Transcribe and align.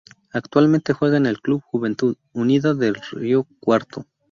Actualmente 0.33 0.93
juega 0.93 1.17
en 1.17 1.27
el 1.27 1.39
Club 1.43 1.61
Juventud 1.63 2.15
Unida 2.33 2.73
de 2.73 2.91
Río 3.11 3.45
Cuarto. 3.59 4.07